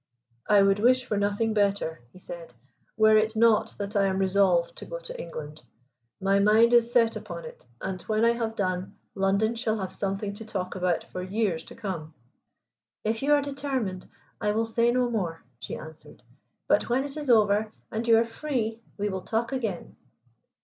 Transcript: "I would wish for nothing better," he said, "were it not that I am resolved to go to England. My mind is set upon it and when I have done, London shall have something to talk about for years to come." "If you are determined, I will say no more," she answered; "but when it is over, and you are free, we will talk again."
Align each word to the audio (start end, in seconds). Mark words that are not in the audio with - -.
"I 0.49 0.63
would 0.63 0.79
wish 0.79 1.05
for 1.05 1.15
nothing 1.15 1.53
better," 1.53 2.01
he 2.11 2.17
said, 2.17 2.53
"were 2.97 3.17
it 3.19 3.35
not 3.35 3.75
that 3.77 3.95
I 3.95 4.07
am 4.07 4.17
resolved 4.17 4.75
to 4.77 4.85
go 4.85 4.97
to 4.97 5.21
England. 5.21 5.61
My 6.19 6.39
mind 6.39 6.73
is 6.73 6.91
set 6.91 7.15
upon 7.15 7.45
it 7.45 7.67
and 7.79 8.01
when 8.01 8.25
I 8.25 8.31
have 8.31 8.55
done, 8.55 8.95
London 9.13 9.53
shall 9.53 9.77
have 9.77 9.91
something 9.93 10.33
to 10.33 10.43
talk 10.43 10.73
about 10.73 11.03
for 11.03 11.21
years 11.21 11.63
to 11.65 11.75
come." 11.75 12.15
"If 13.03 13.21
you 13.21 13.31
are 13.33 13.43
determined, 13.43 14.07
I 14.41 14.53
will 14.53 14.65
say 14.65 14.89
no 14.91 15.07
more," 15.07 15.43
she 15.59 15.75
answered; 15.75 16.23
"but 16.67 16.89
when 16.89 17.03
it 17.03 17.15
is 17.15 17.29
over, 17.29 17.71
and 17.91 18.07
you 18.07 18.17
are 18.17 18.25
free, 18.25 18.81
we 18.97 19.07
will 19.07 19.21
talk 19.21 19.51
again." 19.51 19.97